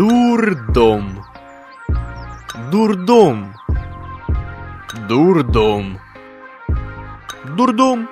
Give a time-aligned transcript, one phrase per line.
[0.00, 1.26] Дурдом.
[2.70, 3.54] Дурдом.
[5.06, 6.00] Дурдом.
[7.54, 8.08] Дурдом.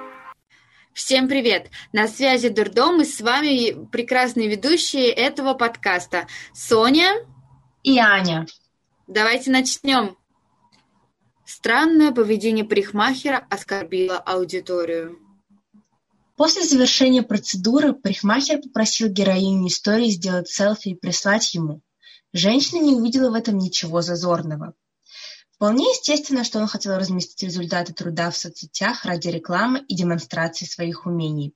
[0.92, 1.70] Всем привет!
[1.94, 7.24] На связи Дурдом и с вами прекрасные ведущие этого подкаста Соня
[7.82, 8.46] и Аня.
[9.06, 10.18] Давайте начнем.
[11.46, 15.18] Странное поведение парикмахера оскорбило аудиторию.
[16.38, 21.82] После завершения процедуры парикмахер попросил героиню истории сделать селфи и прислать ему.
[22.32, 24.74] Женщина не увидела в этом ничего зазорного.
[25.50, 31.06] Вполне естественно, что он хотел разместить результаты труда в соцсетях ради рекламы и демонстрации своих
[31.06, 31.54] умений.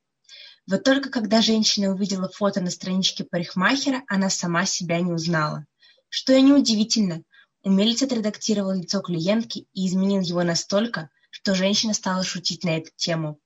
[0.66, 5.64] Вот только когда женщина увидела фото на страничке парикмахера, она сама себя не узнала.
[6.09, 7.23] Что и неудивительно,
[7.62, 13.39] умелец отредактировал лицо клиентки и изменил его настолько, что женщина стала шутить на эту тему.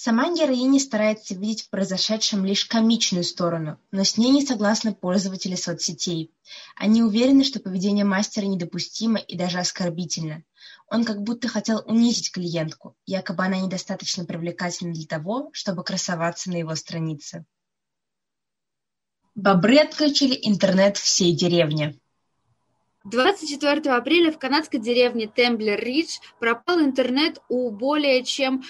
[0.00, 5.56] Сама героиня старается видеть в произошедшем лишь комичную сторону, но с ней не согласны пользователи
[5.56, 6.32] соцсетей.
[6.76, 10.44] Они уверены, что поведение мастера недопустимо и даже оскорбительно.
[10.88, 16.58] Он как будто хотел унизить клиентку, якобы она недостаточно привлекательна для того, чтобы красоваться на
[16.58, 17.44] его странице.
[19.34, 21.98] Бобры отключили интернет всей деревне.
[23.02, 28.62] 24 апреля в канадской деревне Темблер-Ридж пропал интернет у более чем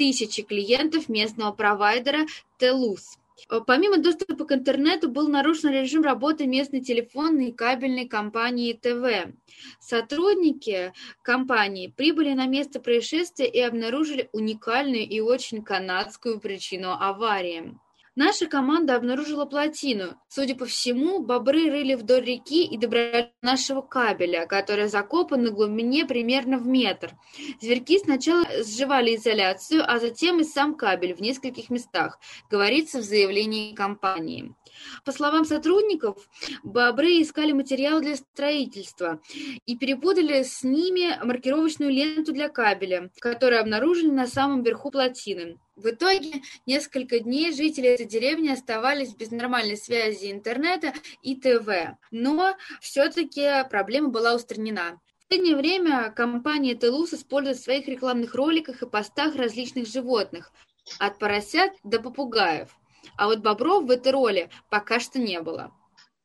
[0.00, 2.20] тысячи клиентов местного провайдера
[2.56, 3.18] Телус.
[3.66, 9.34] Помимо доступа к интернету был нарушен режим работы местной телефонной и кабельной компании ТВ.
[9.78, 17.78] Сотрудники компании прибыли на место происшествия и обнаружили уникальную и очень канадскую причину аварии.
[18.16, 20.20] Наша команда обнаружила плотину.
[20.28, 25.50] Судя по всему, бобры рыли вдоль реки и добрались до нашего кабеля, который закопан на
[25.50, 27.12] глубине примерно в метр.
[27.60, 32.18] Зверьки сначала сживали изоляцию, а затем и сам кабель в нескольких местах,
[32.50, 34.54] говорится в заявлении компании.
[35.04, 36.28] По словам сотрудников,
[36.64, 39.20] бобры искали материал для строительства
[39.66, 45.58] и перепутали с ними маркировочную ленту для кабеля, которую обнаружили на самом верху плотины.
[45.80, 50.92] В итоге несколько дней жители этой деревни оставались без нормальной связи интернета
[51.22, 55.00] и ТВ, но все-таки проблема была устранена.
[55.20, 60.52] В последнее время компания Телус использует в своих рекламных роликах и постах различных животных,
[60.98, 62.68] от поросят до попугаев.
[63.16, 65.72] А вот бобров в этой роли пока что не было.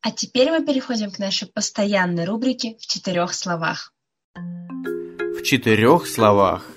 [0.02, 3.94] А теперь мы переходим к нашей постоянной рубрике «В четырех словах».
[4.34, 6.68] В четырех словах.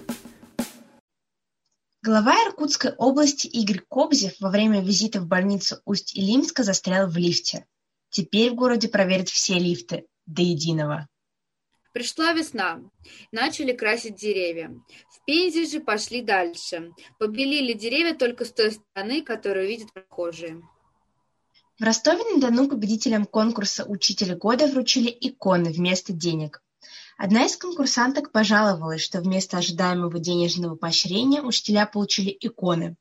[2.01, 7.67] Глава Иркутской области Игорь Кобзев во время визита в больницу Усть-Илимска застрял в лифте.
[8.09, 11.09] Теперь в городе проверят все лифты, до единого.
[11.93, 12.81] Пришла весна.
[13.33, 14.71] Начали красить деревья.
[15.11, 16.93] В Пензе же пошли дальше.
[17.19, 20.63] Побелили деревья только с той стороны, которую видят прохожие.
[21.81, 26.63] В Ростове-на-Дону победителям конкурса «Учитель года» вручили иконы вместо денег.
[27.21, 32.95] Одна из конкурсанток пожаловалась, что вместо ожидаемого денежного поощрения учителя получили иконы.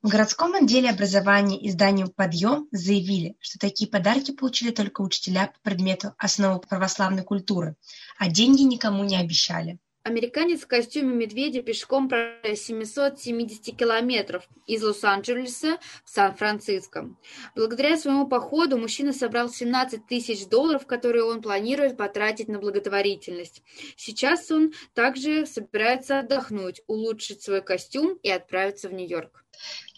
[0.00, 6.14] В городском отделе образования изданию «Подъем» заявили, что такие подарки получили только учителя по предмету
[6.16, 7.76] «Основы православной культуры»,
[8.18, 9.78] а деньги никому не обещали.
[10.02, 17.10] Американец в костюме медведя пешком прошел 770 километров из Лос-Анджелеса в Сан-Франциско.
[17.54, 23.62] Благодаря своему походу мужчина собрал 17 тысяч долларов, которые он планирует потратить на благотворительность.
[23.96, 29.44] Сейчас он также собирается отдохнуть, улучшить свой костюм и отправиться в Нью-Йорк.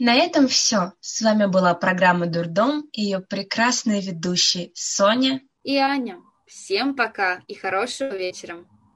[0.00, 0.94] На этом все.
[1.00, 6.18] С вами была программа «Дурдом» и ее прекрасные ведущие Соня и Аня.
[6.46, 8.64] Всем пока и хорошего вечера.